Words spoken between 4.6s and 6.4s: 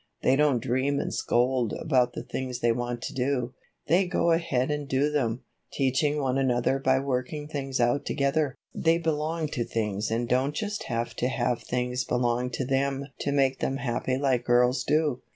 and do them, teaching one